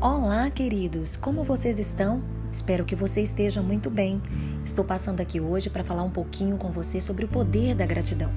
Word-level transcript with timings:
Olá, 0.00 0.48
queridos! 0.48 1.16
Como 1.16 1.44
vocês 1.44 1.78
estão? 1.78 2.22
Espero 2.50 2.86
que 2.86 2.96
você 2.96 3.20
esteja 3.20 3.60
muito 3.60 3.90
bem. 3.90 4.22
Estou 4.64 4.82
passando 4.82 5.20
aqui 5.20 5.40
hoje 5.40 5.68
para 5.68 5.84
falar 5.84 6.02
um 6.02 6.10
pouquinho 6.10 6.56
com 6.56 6.70
você 6.70 7.00
sobre 7.00 7.26
o 7.26 7.28
poder 7.28 7.74
da 7.74 7.84
gratidão. 7.84 8.30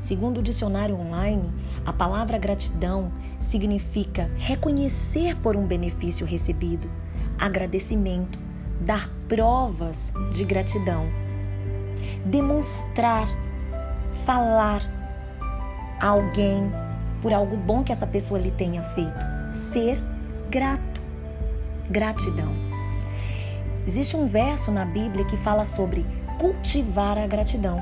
Segundo 0.00 0.38
o 0.38 0.42
dicionário 0.42 0.96
online, 0.96 1.52
a 1.84 1.92
palavra 1.92 2.38
gratidão 2.38 3.10
significa 3.40 4.30
reconhecer 4.36 5.34
por 5.38 5.56
um 5.56 5.66
benefício 5.66 6.24
recebido, 6.24 6.88
agradecimento, 7.38 8.38
dar 8.80 9.10
provas 9.28 10.12
de 10.32 10.44
gratidão, 10.44 11.06
demonstrar, 12.24 13.28
falar 14.24 14.82
a 16.00 16.06
alguém 16.06 16.70
por 17.20 17.32
algo 17.32 17.56
bom 17.56 17.82
que 17.82 17.92
essa 17.92 18.06
pessoa 18.06 18.38
lhe 18.38 18.50
tenha 18.50 18.82
feito, 18.82 19.26
ser 19.52 20.00
grato, 20.50 21.02
gratidão. 21.90 22.52
Existe 23.86 24.16
um 24.16 24.26
verso 24.26 24.72
na 24.72 24.84
Bíblia 24.84 25.24
que 25.24 25.36
fala 25.36 25.64
sobre 25.64 26.04
cultivar 26.38 27.16
a 27.18 27.26
gratidão. 27.26 27.78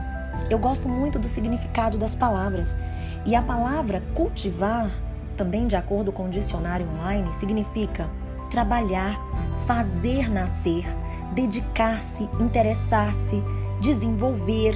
Eu 0.51 0.59
gosto 0.59 0.89
muito 0.89 1.19
do 1.19 1.29
significado 1.29 1.97
das 1.97 2.15
palavras. 2.15 2.77
E 3.25 3.35
a 3.35 3.41
palavra 3.41 4.03
cultivar, 4.15 4.91
também 5.37 5.67
de 5.67 5.77
acordo 5.77 6.13
com 6.13 6.27
o 6.27 6.31
dicionário 6.31 6.87
online, 6.91 7.33
significa 7.33 8.09
trabalhar, 8.51 9.19
fazer 9.67 10.31
nascer, 10.31 10.85
dedicar-se, 11.35 12.25
interessar-se, 12.39 13.43
desenvolver, 13.81 14.75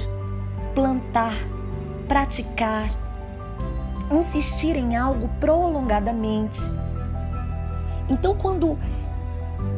plantar, 0.73 1.33
praticar, 2.07 2.89
insistir 4.11 4.75
em 4.75 4.95
algo 4.95 5.29
prolongadamente 5.39 6.69
então, 8.09 8.35
quando 8.35 8.77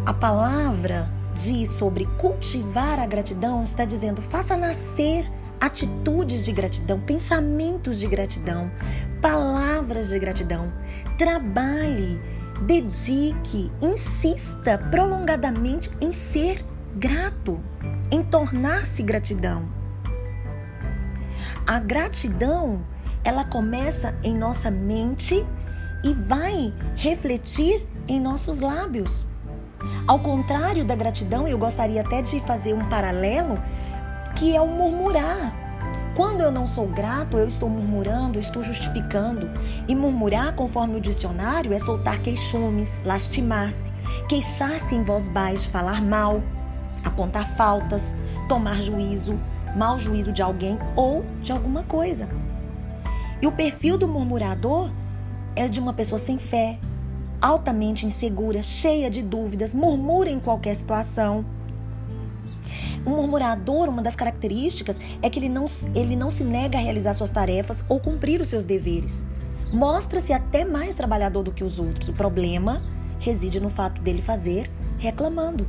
a 0.06 0.14
palavra 0.14 1.10
diz 1.36 1.72
sobre 1.72 2.06
cultivar 2.18 3.00
a 3.00 3.06
gratidão, 3.06 3.62
está 3.64 3.84
dizendo 3.84 4.22
faça 4.22 4.56
nascer 4.56 5.30
atitudes 5.60 6.44
de 6.44 6.52
gratidão, 6.52 7.00
pensamentos 7.00 8.00
de 8.00 8.08
gratidão, 8.08 8.72
palavras 9.22 10.10
de 10.10 10.18
gratidão. 10.18 10.72
Trabalhe, 11.18 12.20
dedique, 12.62 13.70
insista 13.82 14.78
prolongadamente 14.78 15.92
em 16.00 16.14
ser 16.14 16.66
grato, 16.96 17.60
em 18.10 18.24
tornar-se 18.24 19.04
gratidão. 19.04 19.70
A 21.68 21.80
gratidão, 21.80 22.82
ela 23.24 23.44
começa 23.44 24.16
em 24.24 24.36
nossa 24.36 24.72
mente 24.72 25.46
e 26.04 26.14
vai 26.14 26.74
refletir 26.96 27.88
em 28.08 28.20
nossos 28.20 28.60
lábios. 28.60 29.26
Ao 30.08 30.20
contrário 30.20 30.86
da 30.86 30.96
gratidão, 30.96 31.48
eu 31.48 31.58
gostaria 31.58 32.02
até 32.02 32.22
de 32.22 32.40
fazer 32.42 32.74
um 32.74 32.88
paralelo 32.90 33.58
que 34.36 34.56
é 34.56 34.62
o 34.62 34.68
murmurar. 34.68 35.54
Quando 36.16 36.42
eu 36.42 36.52
não 36.52 36.68
sou 36.68 36.88
grato, 36.88 37.38
eu 37.38 37.48
estou 37.48 37.70
murmurando, 37.70 38.38
estou 38.38 38.62
justificando. 38.62 39.50
E 39.88 39.96
murmurar, 39.96 40.54
conforme 40.54 40.98
o 40.98 41.02
dicionário, 41.02 41.74
é 41.74 41.80
soltar 41.80 42.20
queixumes, 42.20 43.02
lastimar-se, 43.06 43.92
queixar-se 44.28 44.94
em 44.94 45.04
voz 45.04 45.28
baixa, 45.28 45.70
falar 45.70 46.02
mal, 46.02 46.42
apontar 47.04 47.56
faltas, 47.56 48.16
tomar 48.50 48.76
juízo, 48.82 49.40
mau 49.76 49.98
juízo 49.98 50.32
de 50.32 50.42
alguém 50.42 50.78
ou 50.96 51.24
de 51.42 51.52
alguma 51.52 51.84
coisa. 51.84 52.28
E 53.42 53.48
o 53.48 53.52
perfil 53.52 53.98
do 53.98 54.08
murmurador 54.08 54.92
é 55.56 55.68
de 55.68 55.80
uma 55.80 55.94
pessoa 55.94 56.20
sem 56.20 56.38
fé, 56.38 56.80
altamente 57.42 58.06
insegura, 58.06 58.62
cheia 58.62 59.10
de 59.10 59.22
dúvidas, 59.22 59.74
murmura 59.74 60.30
em 60.30 60.40
qualquer 60.40 60.76
situação. 60.76 61.44
Um 63.06 63.16
murmurador, 63.16 63.90
uma 63.90 64.02
das 64.02 64.16
características 64.16 65.00
é 65.22 65.30
que 65.30 65.40
ele 65.40 65.50
não, 65.50 65.66
ele 65.96 66.16
não 66.16 66.30
se 66.30 66.44
nega 66.44 66.78
a 66.78 66.82
realizar 66.82 67.16
suas 67.16 67.32
tarefas 67.32 67.84
ou 67.90 68.00
cumprir 68.00 68.40
os 68.42 68.48
seus 68.48 68.64
deveres. 68.64 69.26
Mostra-se 69.74 70.34
até 70.34 70.64
mais 70.64 70.94
trabalhador 70.94 71.44
do 71.44 71.52
que 71.52 71.64
os 71.64 71.80
outros. 71.80 72.10
O 72.10 72.14
problema 72.14 72.82
reside 73.20 73.60
no 73.60 73.70
fato 73.70 74.02
dele 74.02 74.22
fazer 74.22 74.70
reclamando. 75.00 75.68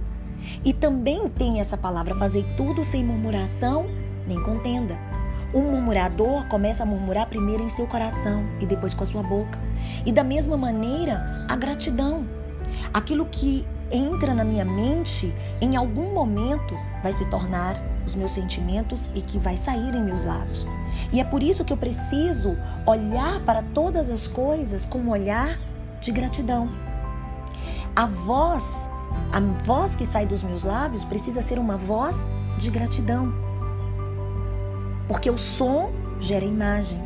E 0.65 0.72
também 0.72 1.28
tem 1.31 1.61
essa 1.61 1.77
palavra 1.77 2.15
fazer 2.15 2.44
tudo 2.56 2.84
sem 2.84 3.05
murmuração 3.05 3.87
nem 4.27 4.43
contenda. 4.43 5.12
Um 5.55 5.71
murmurador 5.71 6.47
começa 6.47 6.83
a 6.83 6.87
murmurar 6.87 7.27
primeiro 7.27 7.63
em 7.63 7.69
seu 7.69 7.87
coração 7.87 8.45
e 8.59 8.65
depois 8.65 8.95
com 8.95 9.05
a 9.05 9.07
sua 9.07 9.23
boca. 9.23 9.59
E 10.07 10.11
da 10.11 10.25
mesma 10.25 10.57
maneira, 10.57 11.47
a 11.49 11.55
gratidão. 11.57 12.27
Aquilo 12.95 13.27
que 13.27 13.67
entra 13.91 14.35
na 14.35 14.45
minha 14.45 14.65
mente, 14.65 15.35
em 15.61 15.77
algum 15.77 16.15
momento 16.15 16.75
vai 17.03 17.12
se 17.12 17.27
tornar 17.27 17.75
os 18.07 18.15
meus 18.15 18.33
sentimentos 18.33 19.11
e 19.15 19.21
que 19.21 19.39
vai 19.39 19.57
sair 19.57 19.95
em 19.95 20.03
meus 20.03 20.25
lábios. 20.25 20.67
E 21.12 21.21
é 21.21 21.25
por 21.25 21.43
isso 21.43 21.65
que 21.65 21.73
eu 21.73 21.77
preciso 21.77 22.57
olhar 22.87 23.41
para 23.41 23.62
todas 23.62 24.09
as 24.09 24.27
coisas 24.27 24.87
com 24.87 24.99
um 24.99 25.11
olhar 25.11 25.59
de 26.01 26.11
gratidão. 26.11 26.71
A 27.95 28.07
voz, 28.07 28.89
a 29.31 29.41
voz 29.65 29.95
que 29.95 30.07
sai 30.07 30.25
dos 30.25 30.43
meus 30.43 30.65
lábios 30.65 31.05
precisa 31.05 31.43
ser 31.43 31.59
uma 31.59 31.77
voz 31.77 32.29
de 32.59 32.71
gratidão. 32.71 33.52
Porque 35.12 35.31
o 35.31 35.37
som 35.37 35.93
gera 36.19 36.43
imagem. 36.43 36.99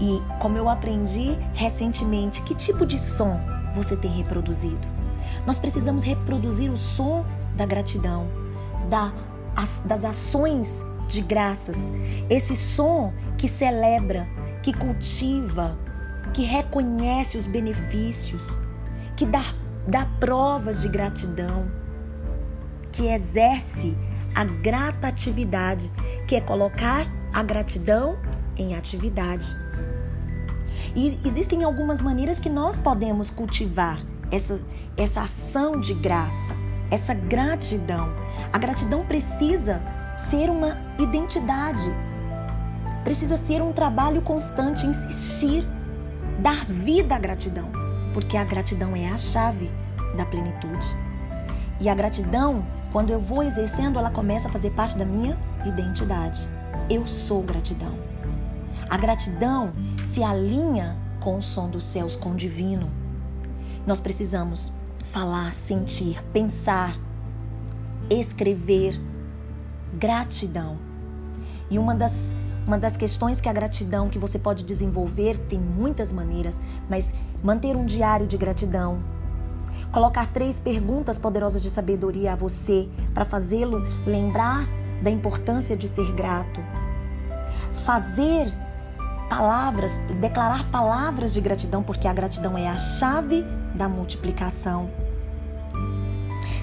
E 0.00 0.20
como 0.40 0.58
eu 0.58 0.68
aprendi 0.68 1.38
recentemente, 1.54 2.42
que 2.42 2.52
tipo 2.52 2.84
de 2.84 2.98
som 2.98 3.38
você 3.76 3.96
tem 3.96 4.10
reproduzido? 4.10 4.88
Nós 5.46 5.56
precisamos 5.56 6.02
reproduzir 6.02 6.72
o 6.72 6.76
som 6.76 7.24
da 7.54 7.64
gratidão, 7.64 8.26
da, 8.90 9.12
as, 9.54 9.84
das 9.86 10.04
ações 10.04 10.84
de 11.06 11.20
graças. 11.20 11.92
Esse 12.28 12.56
som 12.56 13.12
que 13.38 13.46
celebra, 13.46 14.26
que 14.60 14.72
cultiva, 14.72 15.78
que 16.32 16.42
reconhece 16.42 17.36
os 17.36 17.46
benefícios, 17.46 18.58
que 19.16 19.24
dá, 19.24 19.44
dá 19.86 20.08
provas 20.18 20.82
de 20.82 20.88
gratidão, 20.88 21.70
que 22.90 23.06
exerce 23.06 23.96
a 24.34 24.44
gratatividade, 24.44 25.90
que 26.26 26.36
é 26.36 26.40
colocar 26.40 27.06
a 27.32 27.42
gratidão 27.42 28.18
em 28.56 28.74
atividade. 28.74 29.54
E 30.94 31.18
existem 31.24 31.64
algumas 31.64 32.00
maneiras 32.00 32.38
que 32.38 32.48
nós 32.48 32.78
podemos 32.78 33.30
cultivar 33.30 33.98
essa, 34.30 34.60
essa 34.96 35.22
ação 35.22 35.80
de 35.80 35.94
graça, 35.94 36.54
essa 36.90 37.14
gratidão. 37.14 38.08
A 38.52 38.58
gratidão 38.58 39.04
precisa 39.04 39.82
ser 40.16 40.50
uma 40.50 40.78
identidade, 40.98 41.90
precisa 43.02 43.36
ser 43.36 43.60
um 43.60 43.72
trabalho 43.72 44.22
constante, 44.22 44.86
insistir, 44.86 45.66
dar 46.40 46.64
vida 46.66 47.14
à 47.14 47.18
gratidão, 47.18 47.70
porque 48.12 48.36
a 48.36 48.44
gratidão 48.44 48.94
é 48.94 49.08
a 49.08 49.18
chave 49.18 49.70
da 50.16 50.24
plenitude. 50.24 51.03
E 51.80 51.88
a 51.88 51.94
gratidão 51.94 52.64
quando 52.94 53.10
eu 53.10 53.18
vou 53.18 53.42
exercendo, 53.42 53.98
ela 53.98 54.08
começa 54.08 54.46
a 54.46 54.52
fazer 54.52 54.70
parte 54.70 54.96
da 54.96 55.04
minha 55.04 55.36
identidade. 55.66 56.48
Eu 56.88 57.04
sou 57.08 57.42
gratidão. 57.42 57.92
A 58.88 58.96
gratidão 58.96 59.72
se 60.00 60.22
alinha 60.22 60.96
com 61.18 61.36
o 61.36 61.42
som 61.42 61.68
dos 61.68 61.82
céus, 61.82 62.14
com 62.14 62.30
o 62.30 62.36
divino. 62.36 62.88
Nós 63.84 64.00
precisamos 64.00 64.72
falar, 65.02 65.52
sentir, 65.52 66.22
pensar, 66.32 66.96
escrever. 68.08 68.96
Gratidão. 69.94 70.78
E 71.68 71.80
uma 71.80 71.96
das, 71.96 72.32
uma 72.64 72.78
das 72.78 72.96
questões 72.96 73.40
que 73.40 73.48
a 73.48 73.52
gratidão 73.52 74.08
que 74.08 74.20
você 74.20 74.38
pode 74.38 74.62
desenvolver 74.62 75.36
tem 75.36 75.58
muitas 75.58 76.12
maneiras, 76.12 76.60
mas 76.88 77.12
manter 77.42 77.74
um 77.74 77.84
diário 77.84 78.28
de 78.28 78.36
gratidão, 78.36 79.02
colocar 79.94 80.26
três 80.26 80.58
perguntas 80.58 81.18
poderosas 81.18 81.62
de 81.62 81.70
sabedoria 81.70 82.32
a 82.32 82.36
você 82.36 82.88
para 83.14 83.24
fazê-lo 83.24 83.78
lembrar 84.04 84.66
da 85.00 85.08
importância 85.08 85.76
de 85.76 85.86
ser 85.86 86.10
grato. 86.14 86.60
Fazer 87.72 88.52
palavras, 89.30 89.96
declarar 90.20 90.68
palavras 90.72 91.32
de 91.32 91.40
gratidão, 91.40 91.80
porque 91.80 92.08
a 92.08 92.12
gratidão 92.12 92.58
é 92.58 92.66
a 92.66 92.76
chave 92.76 93.44
da 93.72 93.88
multiplicação. 93.88 94.90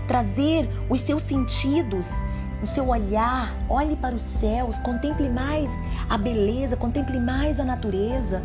Trazer 0.10 0.69
os 0.89 1.00
seus 1.00 1.22
sentidos, 1.22 2.22
o 2.62 2.68
seu 2.68 2.89
olhar, 2.89 3.56
olhe 3.69 3.95
para 3.95 4.13
os 4.13 4.24
céus, 4.24 4.77
contemple 4.77 5.30
mais 5.30 5.69
a 6.10 6.18
beleza, 6.18 6.75
contemple 6.75 7.18
mais 7.18 7.62
a 7.62 7.63
natureza. 7.63 8.44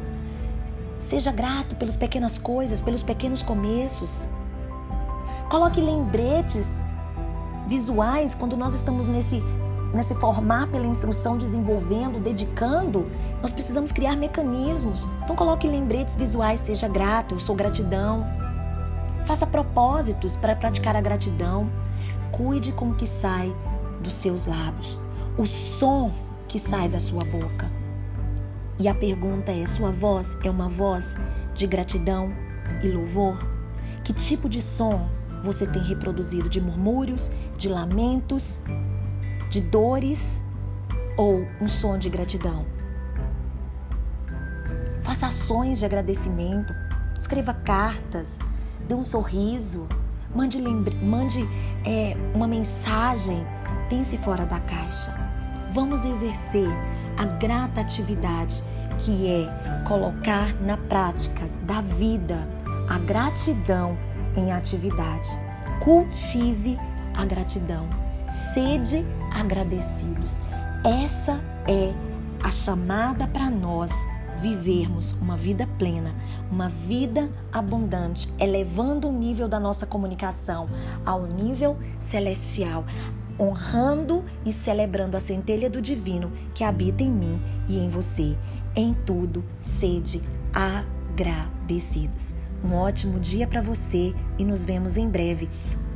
Seja 1.00 1.32
grato 1.32 1.74
pelas 1.74 1.96
pequenas 1.96 2.38
coisas, 2.38 2.80
pelos 2.80 3.02
pequenos 3.02 3.42
começos. 3.42 4.28
Coloque 5.48 5.80
lembretes 5.80 6.82
visuais 7.66 8.34
quando 8.34 8.56
nós 8.56 8.74
estamos 8.74 9.08
nesse 9.08 9.42
nesse 9.94 10.14
formar 10.16 10.66
pela 10.66 10.86
instrução, 10.86 11.38
desenvolvendo, 11.38 12.20
dedicando, 12.20 13.06
nós 13.40 13.52
precisamos 13.52 13.92
criar 13.92 14.16
mecanismos. 14.16 15.06
Então 15.24 15.34
coloque 15.34 15.66
lembretes 15.66 16.16
visuais, 16.16 16.60
seja 16.60 16.88
grato, 16.88 17.36
eu 17.36 17.40
sou 17.40 17.54
gratidão. 17.54 18.26
Faça 19.24 19.46
propósitos 19.46 20.36
para 20.36 20.54
praticar 20.54 20.96
a 20.96 21.00
gratidão. 21.00 21.70
Cuide 22.30 22.72
com 22.72 22.90
o 22.90 22.94
que 22.94 23.06
sai 23.06 23.54
dos 24.00 24.14
seus 24.14 24.46
lábios, 24.46 24.98
o 25.38 25.46
som 25.46 26.12
que 26.46 26.58
sai 26.58 26.88
da 26.88 27.00
sua 27.00 27.24
boca. 27.24 27.70
E 28.78 28.88
a 28.88 28.94
pergunta 28.94 29.50
é: 29.50 29.64
sua 29.66 29.90
voz 29.90 30.36
é 30.44 30.50
uma 30.50 30.68
voz 30.68 31.16
de 31.54 31.66
gratidão 31.66 32.30
e 32.82 32.88
louvor? 32.88 33.38
Que 34.04 34.12
tipo 34.12 34.48
de 34.48 34.60
som 34.60 35.08
você 35.42 35.66
tem 35.66 35.82
reproduzido? 35.82 36.48
De 36.48 36.60
murmúrios, 36.60 37.30
de 37.56 37.68
lamentos, 37.68 38.60
de 39.50 39.60
dores 39.60 40.44
ou 41.16 41.46
um 41.60 41.68
som 41.68 41.98
de 41.98 42.08
gratidão? 42.08 42.66
Faça 45.02 45.28
ações 45.28 45.78
de 45.78 45.84
agradecimento, 45.84 46.74
escreva 47.18 47.54
cartas, 47.54 48.38
dê 48.88 48.94
um 48.94 49.04
sorriso, 49.04 49.86
mande, 50.34 50.60
mande 50.60 51.48
é, 51.84 52.16
uma 52.34 52.46
mensagem, 52.46 53.46
pense 53.88 54.16
fora 54.18 54.44
da 54.44 54.60
caixa. 54.60 55.14
Vamos 55.72 56.04
exercer 56.04 56.68
a 57.16 57.24
gratatividade, 57.24 58.62
que 58.98 59.26
é 59.28 59.82
colocar 59.86 60.54
na 60.60 60.76
prática 60.76 61.48
da 61.62 61.80
vida 61.80 62.48
a 62.88 62.98
gratidão 62.98 63.96
em 64.36 64.52
atividade. 64.52 65.28
Cultive 65.82 66.78
a 67.14 67.24
gratidão. 67.24 67.88
Sede 68.28 69.04
agradecidos. 69.32 70.40
Essa 70.84 71.40
é 71.68 71.92
a 72.42 72.50
chamada 72.50 73.26
para 73.26 73.50
nós 73.50 73.92
vivermos 74.40 75.12
uma 75.12 75.36
vida 75.36 75.66
plena, 75.78 76.14
uma 76.50 76.68
vida 76.68 77.30
abundante, 77.52 78.32
elevando 78.38 79.08
o 79.08 79.12
nível 79.12 79.48
da 79.48 79.58
nossa 79.58 79.86
comunicação 79.86 80.68
ao 81.04 81.26
nível 81.26 81.78
celestial, 81.98 82.84
honrando 83.38 84.24
e 84.44 84.52
celebrando 84.52 85.16
a 85.16 85.20
centelha 85.20 85.68
do 85.70 85.80
divino 85.80 86.30
que 86.54 86.64
habita 86.64 87.02
em 87.02 87.10
mim 87.10 87.40
e 87.68 87.78
em 87.78 87.88
você. 87.88 88.36
Em 88.74 88.92
tudo, 88.92 89.42
sede 89.60 90.22
agradecidos. 90.52 92.34
Um 92.66 92.74
ótimo 92.74 93.20
dia 93.20 93.46
para 93.46 93.60
você 93.60 94.12
e 94.36 94.44
nos 94.44 94.64
vemos 94.64 94.96
em 94.96 95.08
breve. 95.08 95.48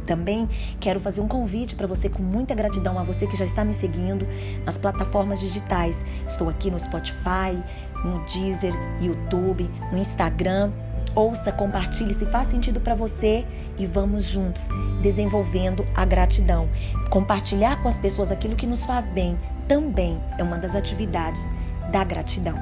Também 0.06 0.48
quero 0.78 1.00
fazer 1.00 1.20
um 1.20 1.28
convite 1.28 1.74
para 1.74 1.86
você 1.86 2.08
com 2.08 2.22
muita 2.22 2.54
gratidão 2.54 2.98
a 2.98 3.02
você 3.02 3.26
que 3.26 3.36
já 3.36 3.44
está 3.44 3.64
me 3.64 3.74
seguindo 3.74 4.26
nas 4.64 4.78
plataformas 4.78 5.40
digitais. 5.40 6.04
Estou 6.26 6.48
aqui 6.48 6.70
no 6.70 6.78
Spotify, 6.78 7.60
no 8.04 8.24
Deezer, 8.26 8.74
YouTube, 9.00 9.68
no 9.90 9.98
Instagram 9.98 10.70
Ouça, 11.14 11.50
compartilhe 11.50 12.14
se 12.14 12.24
faz 12.26 12.46
sentido 12.48 12.80
para 12.80 12.94
você 12.94 13.44
e 13.76 13.84
vamos 13.84 14.24
juntos 14.24 14.68
desenvolvendo 15.02 15.84
a 15.94 16.04
gratidão. 16.04 16.68
Compartilhar 17.10 17.82
com 17.82 17.88
as 17.88 17.98
pessoas 17.98 18.30
aquilo 18.30 18.54
que 18.54 18.66
nos 18.66 18.84
faz 18.84 19.10
bem 19.10 19.36
também 19.66 20.20
é 20.38 20.42
uma 20.42 20.56
das 20.56 20.76
atividades 20.76 21.42
da 21.90 22.04
gratidão. 22.04 22.56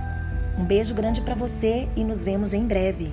Um 0.58 0.64
beijo 0.64 0.94
grande 0.94 1.20
para 1.20 1.34
você 1.34 1.88
e 1.94 2.02
nos 2.02 2.24
vemos 2.24 2.54
em 2.54 2.64
breve. 2.66 3.12